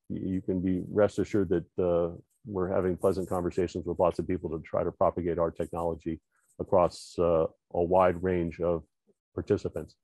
you 0.10 0.42
can 0.42 0.60
be 0.62 0.84
rest 0.92 1.20
assured 1.20 1.50
that 1.50 1.84
uh, 1.84 2.16
we're 2.46 2.70
having 2.70 2.96
pleasant 2.96 3.28
conversations 3.28 3.86
with 3.86 4.00
lots 4.00 4.20
of 4.20 4.28
people 4.28 4.50
to 4.52 4.62
try 4.64 4.84
to 4.84 4.92
propagate 4.92 5.40
our 5.40 5.52
technology 5.52 6.20
across 6.60 7.16
uh, 7.20 7.46
a 7.74 7.84
wide 7.84 8.22
range 8.22 8.60
of 8.60 8.84
participants. 9.34 9.96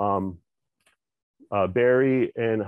Um, 0.00 0.38
uh, 1.50 1.66
Barry 1.66 2.32
and 2.36 2.64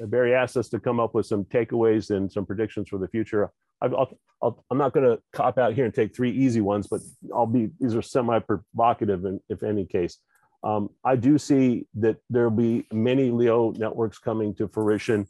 Barry 0.00 0.34
asked 0.34 0.56
us 0.56 0.68
to 0.70 0.80
come 0.80 1.00
up 1.00 1.14
with 1.14 1.26
some 1.26 1.44
takeaways 1.44 2.10
and 2.10 2.30
some 2.30 2.46
predictions 2.46 2.88
for 2.88 2.98
the 2.98 3.08
future. 3.08 3.50
i 3.82 3.86
am 3.86 4.78
not 4.78 4.92
going 4.92 5.06
to 5.06 5.20
cop 5.32 5.58
out 5.58 5.74
here 5.74 5.84
and 5.84 5.94
take 5.94 6.14
three 6.14 6.30
easy 6.30 6.60
ones, 6.60 6.86
but 6.86 7.00
I'll 7.34 7.46
be 7.46 7.70
these 7.80 7.94
are 7.94 8.02
semi-provocative, 8.02 9.24
in, 9.24 9.40
if 9.48 9.62
any 9.62 9.84
case. 9.84 10.18
Um, 10.62 10.90
I 11.04 11.16
do 11.16 11.38
see 11.38 11.86
that 11.94 12.16
there'll 12.28 12.50
be 12.50 12.86
many 12.92 13.30
LEO 13.30 13.72
networks 13.76 14.18
coming 14.18 14.54
to 14.56 14.68
fruition, 14.68 15.26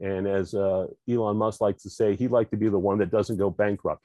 and 0.00 0.26
as 0.26 0.54
uh, 0.54 0.86
Elon 1.08 1.36
Musk 1.36 1.60
likes 1.60 1.82
to 1.82 1.90
say, 1.90 2.16
he'd 2.16 2.30
like 2.30 2.50
to 2.50 2.56
be 2.56 2.68
the 2.68 2.78
one 2.78 2.98
that 2.98 3.10
doesn't 3.10 3.36
go 3.36 3.50
bankrupt. 3.50 4.02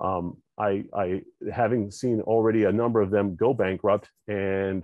Um, 0.00 0.36
I, 0.58 0.84
I, 0.94 1.22
having 1.52 1.90
seen 1.90 2.20
already 2.22 2.64
a 2.64 2.72
number 2.72 3.00
of 3.00 3.10
them 3.10 3.36
go 3.36 3.54
bankrupt 3.54 4.10
and 4.28 4.82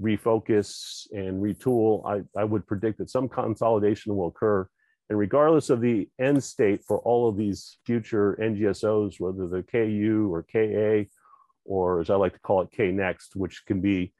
refocus 0.00 1.06
and 1.12 1.42
retool, 1.42 2.06
I, 2.06 2.22
I 2.38 2.44
would 2.44 2.66
predict 2.66 2.98
that 2.98 3.10
some 3.10 3.28
consolidation 3.28 4.16
will 4.16 4.28
occur. 4.28 4.68
And 5.08 5.18
regardless 5.18 5.70
of 5.70 5.80
the 5.80 6.08
end 6.18 6.42
state 6.42 6.82
for 6.84 6.98
all 6.98 7.28
of 7.28 7.36
these 7.36 7.78
future 7.84 8.36
NGSOs, 8.40 9.20
whether 9.20 9.46
they're 9.46 9.62
KU 9.62 10.28
or 10.32 10.42
KA, 10.42 11.08
or 11.64 12.00
as 12.00 12.10
I 12.10 12.16
like 12.16 12.32
to 12.32 12.40
call 12.40 12.62
it, 12.62 12.70
K 12.72 12.90
next, 12.90 13.36
which 13.36 13.64
can 13.66 13.80
be 13.80 14.12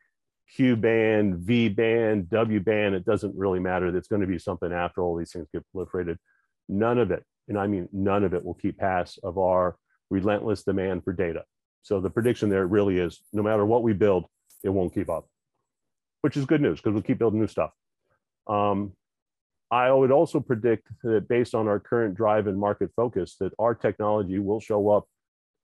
Q 0.55 0.77
band, 0.77 1.39
V 1.39 1.69
band, 1.69 2.31
W 2.31 2.61
band, 2.61 2.95
it 2.95 3.05
doesn't 3.05 3.35
really 3.37 3.59
matter. 3.59 3.95
It's 3.97 4.09
going 4.09 4.21
to 4.21 4.29
be 4.29 4.39
something 4.39 4.73
after 4.73 5.03
all 5.03 5.17
these 5.17 5.33
things 5.33 5.49
get 5.53 5.65
proliferated. 5.75 6.19
None 6.69 6.99
of 6.99 7.11
it, 7.11 7.25
and 7.49 7.59
I 7.59 7.67
mean 7.67 7.89
none 7.93 8.23
of 8.23 8.35
it, 8.35 8.45
will 8.45 8.55
keep 8.55 8.79
pass 8.79 9.19
of 9.25 9.39
our 9.39 9.77
relentless 10.11 10.63
demand 10.63 11.05
for 11.05 11.13
data. 11.13 11.45
So 11.83 12.01
the 12.01 12.11
prediction 12.11 12.49
there 12.49 12.67
really 12.67 12.99
is 12.99 13.21
no 13.33 13.43
matter 13.43 13.65
what 13.65 13.83
we 13.83 13.93
build, 13.93 14.27
it 14.65 14.71
won't 14.71 14.95
keep 14.95 15.09
up, 15.09 15.27
which 16.23 16.37
is 16.37 16.45
good 16.45 16.61
news 16.61 16.79
because 16.79 16.95
we'll 16.95 17.03
keep 17.03 17.19
building 17.19 17.41
new 17.41 17.47
stuff. 17.47 17.71
Um, 18.47 18.93
I 19.71 19.91
would 19.91 20.13
also 20.13 20.41
predict 20.41 20.89
that 21.03 21.29
based 21.29 21.55
on 21.55 21.67
our 21.67 21.81
current 21.81 22.15
drive 22.15 22.47
and 22.47 22.59
market 22.59 22.91
focus, 22.95 23.37
that 23.41 23.53
our 23.59 23.75
technology 23.75 24.39
will 24.39 24.61
show 24.61 24.91
up 24.91 25.07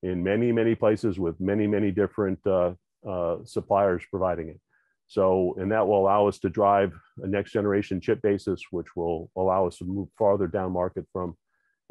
in 0.02 0.22
many, 0.22 0.50
many 0.50 0.74
places 0.74 1.18
with 1.18 1.40
many, 1.40 1.66
many 1.66 1.92
different 1.92 2.44
uh, 2.46 2.72
uh, 3.08 3.36
suppliers 3.44 4.02
providing 4.10 4.48
it. 4.48 4.60
So, 5.06 5.54
and 5.58 5.70
that 5.70 5.86
will 5.86 6.00
allow 6.00 6.26
us 6.26 6.38
to 6.40 6.48
drive 6.48 6.92
a 7.22 7.26
next 7.26 7.52
generation 7.52 8.00
chip 8.00 8.22
basis, 8.22 8.62
which 8.70 8.96
will 8.96 9.30
allow 9.36 9.66
us 9.66 9.78
to 9.78 9.84
move 9.84 10.08
farther 10.18 10.46
down 10.46 10.72
market 10.72 11.06
from 11.12 11.36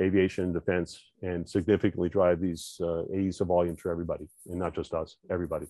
aviation 0.02 0.46
and 0.46 0.54
defense 0.54 1.02
and 1.22 1.48
significantly 1.48 2.10
drive 2.10 2.40
these 2.40 2.78
uh, 2.82 3.04
AESA 3.14 3.46
volumes 3.46 3.80
for 3.80 3.92
everybody 3.92 4.28
and 4.48 4.60
not 4.60 4.74
just 4.76 4.94
us, 4.94 5.18
everybody. 5.30 5.68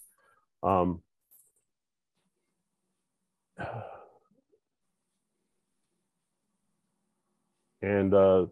Um, 0.63 1.01
and 7.81 8.13
uh, 8.13 8.45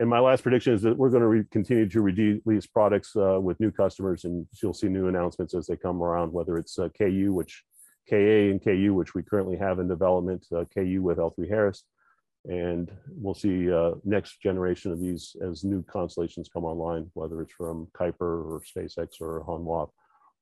and 0.00 0.10
my 0.10 0.18
last 0.18 0.42
prediction 0.42 0.74
is 0.74 0.82
that 0.82 0.96
we're 0.96 1.10
going 1.10 1.22
to 1.22 1.48
continue 1.50 1.88
to 1.88 2.00
release 2.00 2.66
products 2.66 3.14
uh, 3.14 3.38
with 3.40 3.60
new 3.60 3.70
customers, 3.70 4.24
and 4.24 4.44
you'll 4.60 4.74
see 4.74 4.88
new 4.88 5.06
announcements 5.06 5.54
as 5.54 5.68
they 5.68 5.76
come 5.76 6.02
around. 6.02 6.32
Whether 6.32 6.58
it's 6.58 6.78
uh, 6.78 6.88
KU, 6.98 7.32
which 7.32 7.62
KA 8.10 8.16
and 8.16 8.62
KU, 8.62 8.92
which 8.92 9.14
we 9.14 9.22
currently 9.22 9.56
have 9.56 9.78
in 9.78 9.86
development, 9.86 10.46
uh, 10.54 10.64
KU 10.74 11.00
with 11.00 11.18
L3Harris, 11.18 11.82
and 12.46 12.90
we'll 13.08 13.34
see 13.34 13.72
uh, 13.72 13.92
next 14.04 14.40
generation 14.42 14.92
of 14.92 15.00
these 15.00 15.34
as 15.42 15.64
new 15.64 15.82
constellations 15.84 16.48
come 16.52 16.64
online, 16.64 17.10
whether 17.14 17.40
it's 17.40 17.52
from 17.52 17.88
Kuiper 17.98 18.20
or 18.20 18.62
SpaceX 18.62 19.20
or 19.20 19.44
Hanwha 19.44 19.88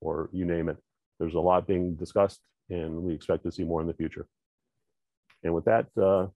or 0.00 0.28
you 0.32 0.44
name 0.44 0.68
it. 0.68 0.78
There's 1.20 1.34
a 1.34 1.40
lot 1.40 1.66
being 1.66 1.94
discussed 1.94 2.40
and 2.70 3.02
we 3.02 3.14
expect 3.14 3.44
to 3.44 3.52
see 3.52 3.62
more 3.62 3.80
in 3.80 3.86
the 3.86 3.94
future. 3.94 4.26
And 5.44 5.54
with 5.54 5.64
that, 5.66 5.86
uh, 6.00 6.26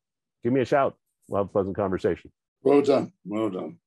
give 0.45 0.53
me 0.53 0.61
a 0.61 0.65
shout. 0.65 0.97
We'll 1.29 1.41
have 1.41 1.47
a 1.47 1.53
pleasant 1.53 1.77
conversation. 1.77 2.31
Well 2.63 2.83
done. 2.83 3.13
Well 3.25 3.51
done. 3.51 3.79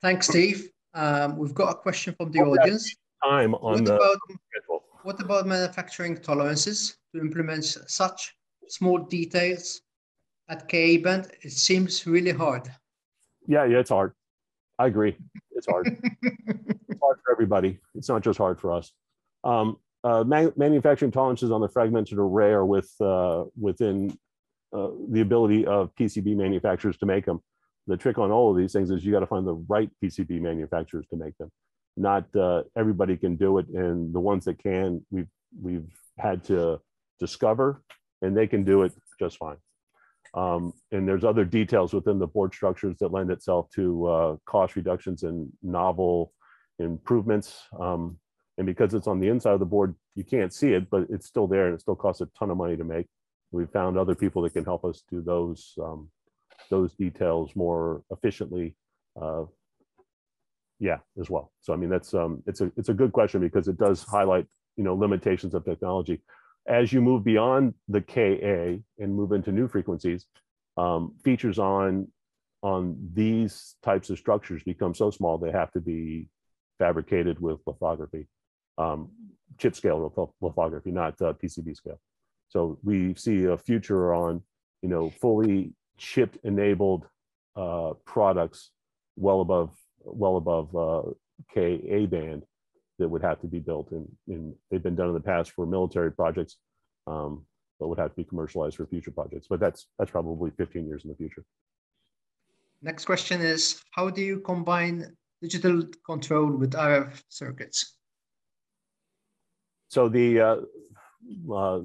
Thanks, 0.00 0.28
Steve. 0.28 0.70
Um, 0.94 1.36
we've 1.36 1.54
got 1.54 1.70
a 1.70 1.74
question 1.74 2.14
from 2.14 2.30
the 2.32 2.40
audience. 2.40 2.94
Time 3.22 3.54
on 3.56 3.60
what 3.60 3.84
the 3.84 3.96
about, 3.96 4.16
schedule. 4.50 4.84
What 5.02 5.20
about 5.20 5.46
manufacturing 5.46 6.16
tolerances 6.16 6.96
to 7.14 7.20
implement 7.20 7.64
such 7.64 8.34
small 8.68 8.98
details 8.98 9.82
at 10.50 10.68
K 10.68 10.98
band, 10.98 11.30
it 11.42 11.52
seems 11.52 12.06
really 12.06 12.32
hard. 12.32 12.68
Yeah, 13.46 13.64
yeah, 13.64 13.78
it's 13.78 13.90
hard. 13.90 14.12
I 14.78 14.86
agree. 14.88 15.16
It's 15.52 15.66
hard. 15.66 15.86
it's 16.22 17.00
hard 17.00 17.18
for 17.24 17.32
everybody. 17.32 17.78
It's 17.94 18.08
not 18.08 18.22
just 18.22 18.38
hard 18.38 18.60
for 18.60 18.72
us. 18.72 18.92
Um, 19.44 19.76
uh, 20.02 20.24
man 20.24 20.52
manufacturing 20.56 21.12
tolerances 21.12 21.50
on 21.50 21.60
the 21.60 21.68
fragmented 21.68 22.18
array 22.18 22.50
are 22.50 22.64
with 22.66 22.90
uh, 23.00 23.44
within 23.58 24.18
uh, 24.76 24.88
the 25.10 25.20
ability 25.20 25.66
of 25.66 25.94
PCB 25.94 26.36
manufacturers 26.36 26.96
to 26.98 27.06
make 27.06 27.26
them. 27.26 27.40
The 27.86 27.96
trick 27.96 28.18
on 28.18 28.30
all 28.30 28.50
of 28.50 28.56
these 28.56 28.72
things 28.72 28.90
is 28.90 29.04
you 29.04 29.12
got 29.12 29.20
to 29.20 29.26
find 29.26 29.46
the 29.46 29.54
right 29.68 29.90
PCB 30.02 30.40
manufacturers 30.40 31.06
to 31.10 31.16
make 31.16 31.36
them. 31.38 31.50
Not 31.96 32.24
uh, 32.34 32.62
everybody 32.76 33.16
can 33.16 33.36
do 33.36 33.58
it, 33.58 33.68
and 33.68 34.12
the 34.14 34.20
ones 34.20 34.44
that 34.46 34.58
can, 34.58 35.04
we've 35.10 35.28
we've 35.60 35.90
had 36.18 36.44
to 36.44 36.80
discover, 37.18 37.82
and 38.22 38.36
they 38.36 38.46
can 38.46 38.64
do 38.64 38.82
it 38.82 38.92
just 39.18 39.36
fine. 39.36 39.56
Um, 40.34 40.72
and 40.92 41.08
there's 41.08 41.24
other 41.24 41.44
details 41.44 41.92
within 41.92 42.18
the 42.18 42.26
board 42.26 42.54
structures 42.54 42.96
that 43.00 43.12
lend 43.12 43.30
itself 43.30 43.68
to 43.74 44.06
uh, 44.06 44.36
cost 44.46 44.76
reductions 44.76 45.22
and 45.24 45.48
novel 45.62 46.32
improvements. 46.78 47.62
Um, 47.78 48.18
and 48.58 48.66
because 48.66 48.94
it's 48.94 49.06
on 49.06 49.20
the 49.20 49.28
inside 49.28 49.54
of 49.54 49.60
the 49.60 49.66
board, 49.66 49.94
you 50.14 50.24
can't 50.24 50.52
see 50.52 50.72
it, 50.72 50.88
but 50.90 51.06
it's 51.10 51.26
still 51.26 51.46
there 51.46 51.66
and 51.66 51.74
it 51.74 51.80
still 51.80 51.96
costs 51.96 52.20
a 52.20 52.28
ton 52.38 52.50
of 52.50 52.56
money 52.56 52.76
to 52.76 52.84
make. 52.84 53.06
We've 53.52 53.70
found 53.70 53.98
other 53.98 54.14
people 54.14 54.42
that 54.42 54.52
can 54.52 54.64
help 54.64 54.84
us 54.84 55.02
do 55.10 55.22
those 55.22 55.74
um, 55.82 56.08
those 56.70 56.94
details 56.94 57.56
more 57.56 58.02
efficiently. 58.10 58.76
Uh, 59.20 59.44
yeah, 60.78 60.98
as 61.20 61.28
well. 61.28 61.52
So 61.60 61.72
I 61.72 61.76
mean, 61.76 61.90
that's 61.90 62.14
um, 62.14 62.42
it's 62.46 62.60
a 62.60 62.70
it's 62.76 62.88
a 62.88 62.94
good 62.94 63.12
question 63.12 63.40
because 63.40 63.68
it 63.68 63.76
does 63.76 64.02
highlight 64.04 64.46
you 64.76 64.84
know 64.84 64.94
limitations 64.94 65.54
of 65.54 65.64
technology 65.64 66.22
as 66.66 66.92
you 66.92 67.00
move 67.00 67.24
beyond 67.24 67.74
the 67.88 68.00
Ka 68.00 68.20
and 68.98 69.14
move 69.14 69.32
into 69.32 69.52
new 69.52 69.68
frequencies, 69.68 70.26
um, 70.76 71.14
features 71.24 71.58
on 71.58 72.08
on 72.62 72.96
these 73.14 73.76
types 73.82 74.10
of 74.10 74.18
structures 74.18 74.62
become 74.62 74.94
so 74.94 75.10
small 75.10 75.38
they 75.38 75.50
have 75.50 75.70
to 75.72 75.80
be 75.80 76.28
fabricated 76.78 77.40
with 77.40 77.58
lithography, 77.66 78.26
um, 78.76 79.08
chip 79.58 79.74
scale 79.74 80.12
lithography, 80.40 80.90
not 80.90 81.20
uh, 81.22 81.32
PCB 81.32 81.74
scale. 81.74 81.98
So 82.48 82.78
we 82.82 83.14
see 83.14 83.44
a 83.44 83.56
future 83.56 84.14
on 84.14 84.42
you 84.82 84.88
know 84.88 85.10
fully 85.20 85.72
chip 85.96 86.38
enabled 86.44 87.06
uh, 87.56 87.92
products 88.04 88.70
well 89.16 89.40
above 89.40 89.70
well 90.00 90.36
above 90.36 90.74
uh, 90.74 91.10
Ka 91.54 92.06
band 92.06 92.42
that 93.00 93.08
would 93.08 93.22
have 93.22 93.40
to 93.40 93.46
be 93.46 93.58
built 93.58 93.90
and, 93.90 94.06
and 94.28 94.54
they've 94.70 94.82
been 94.82 94.94
done 94.94 95.08
in 95.08 95.14
the 95.14 95.20
past 95.20 95.50
for 95.52 95.66
military 95.66 96.12
projects 96.12 96.58
um, 97.06 97.44
but 97.78 97.88
would 97.88 97.98
have 97.98 98.10
to 98.10 98.16
be 98.16 98.24
commercialized 98.24 98.76
for 98.76 98.86
future 98.86 99.10
projects 99.10 99.46
but 99.48 99.58
that's 99.58 99.88
that's 99.98 100.10
probably 100.10 100.50
15 100.56 100.86
years 100.86 101.02
in 101.04 101.10
the 101.10 101.16
future. 101.16 101.44
Next 102.82 103.04
question 103.04 103.40
is 103.40 103.82
how 103.90 104.10
do 104.10 104.22
you 104.22 104.40
combine 104.40 105.16
digital 105.42 105.82
control 106.06 106.52
with 106.52 106.72
rf 106.72 107.22
circuits? 107.28 107.96
So 109.88 110.08
the 110.08 110.40
uh, 110.40 110.56
uh, 111.52 111.80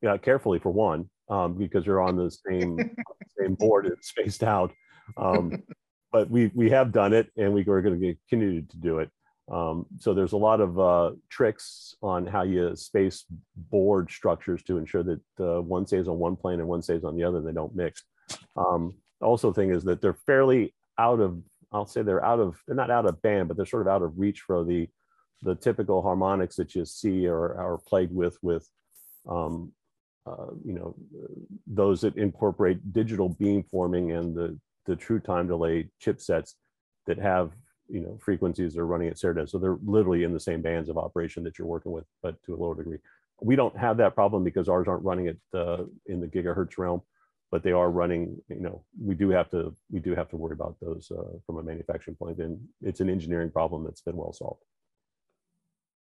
yeah 0.00 0.16
carefully 0.18 0.60
for 0.60 0.70
one 0.70 1.10
um, 1.28 1.58
because 1.58 1.84
you're 1.84 2.00
on 2.00 2.16
the 2.16 2.30
same 2.30 2.78
same 3.38 3.54
board 3.54 3.86
and 3.86 3.96
spaced 4.02 4.44
out 4.44 4.72
um, 5.16 5.62
but 6.12 6.30
we 6.30 6.52
we 6.54 6.70
have 6.70 6.92
done 6.92 7.12
it 7.12 7.26
and 7.36 7.52
we 7.52 7.62
are 7.66 7.82
going 7.82 8.00
to 8.00 8.14
continue 8.28 8.62
to 8.62 8.76
do 8.76 9.00
it 9.00 9.10
um, 9.52 9.86
so 9.98 10.14
there's 10.14 10.32
a 10.32 10.36
lot 10.36 10.60
of 10.60 10.80
uh, 10.80 11.10
tricks 11.28 11.94
on 12.02 12.26
how 12.26 12.42
you 12.42 12.74
space 12.74 13.24
board 13.54 14.10
structures 14.10 14.62
to 14.64 14.78
ensure 14.78 15.02
that 15.02 15.20
uh, 15.38 15.60
one 15.60 15.86
stays 15.86 16.08
on 16.08 16.18
one 16.18 16.36
plane 16.36 16.58
and 16.58 16.68
one 16.68 16.82
stays 16.82 17.04
on 17.04 17.16
the 17.16 17.24
other. 17.24 17.40
They 17.40 17.52
don't 17.52 17.76
mix. 17.76 18.02
Um, 18.56 18.94
also, 19.20 19.52
thing 19.52 19.70
is 19.70 19.84
that 19.84 20.00
they're 20.00 20.14
fairly 20.26 20.74
out 20.98 21.20
of 21.20 21.42
I'll 21.72 21.86
say 21.86 22.02
they're 22.02 22.24
out 22.24 22.38
of, 22.38 22.60
they're 22.66 22.76
not 22.76 22.90
out 22.90 23.06
of 23.06 23.22
band, 23.22 23.48
but 23.48 23.56
they're 23.56 23.66
sort 23.66 23.82
of 23.82 23.88
out 23.88 24.02
of 24.02 24.18
reach 24.18 24.40
for 24.40 24.64
the, 24.64 24.88
the 25.42 25.54
typical 25.54 26.02
harmonics 26.02 26.56
that 26.56 26.74
you 26.74 26.84
see 26.84 27.26
or 27.26 27.58
are 27.58 27.78
played 27.88 28.14
with, 28.14 28.36
with, 28.42 28.68
um, 29.28 29.72
uh, 30.26 30.52
you 30.64 30.74
know, 30.74 30.94
those 31.66 32.02
that 32.02 32.16
incorporate 32.16 32.92
digital 32.92 33.34
beamforming 33.34 34.16
and 34.16 34.36
the, 34.36 34.58
the 34.86 34.94
true 34.94 35.18
time 35.18 35.48
delay 35.48 35.88
chipsets 36.00 36.54
that 37.06 37.18
have, 37.18 37.52
you 37.92 38.00
know, 38.00 38.18
frequencies 38.20 38.74
that 38.74 38.80
are 38.80 38.86
running 38.86 39.08
at 39.08 39.16
SERDES. 39.16 39.50
So 39.50 39.58
they're 39.58 39.78
literally 39.84 40.24
in 40.24 40.32
the 40.32 40.40
same 40.40 40.62
bands 40.62 40.88
of 40.88 40.98
operation 40.98 41.44
that 41.44 41.58
you're 41.58 41.68
working 41.68 41.92
with, 41.92 42.04
but 42.22 42.42
to 42.44 42.54
a 42.54 42.56
lower 42.56 42.74
degree. 42.74 42.98
We 43.40 43.56
don't 43.56 43.76
have 43.76 43.96
that 43.98 44.14
problem 44.14 44.44
because 44.44 44.68
ours 44.68 44.88
aren't 44.88 45.04
running 45.04 45.28
at, 45.28 45.36
uh, 45.54 45.84
in 46.06 46.20
the 46.20 46.26
gigahertz 46.26 46.78
realm 46.78 47.02
but 47.52 47.62
they 47.62 47.70
are 47.70 47.90
running, 47.90 48.40
you 48.48 48.60
know, 48.60 48.82
we 48.98 49.14
do 49.14 49.28
have 49.28 49.50
to, 49.50 49.74
we 49.90 50.00
do 50.00 50.14
have 50.14 50.28
to 50.30 50.38
worry 50.38 50.54
about 50.54 50.74
those 50.80 51.12
uh, 51.16 51.36
from 51.46 51.58
a 51.58 51.62
manufacturing 51.62 52.16
point. 52.16 52.38
And 52.38 52.58
it's 52.80 53.00
an 53.00 53.10
engineering 53.10 53.50
problem 53.50 53.84
that's 53.84 54.00
been 54.00 54.16
well 54.16 54.32
solved. 54.32 54.62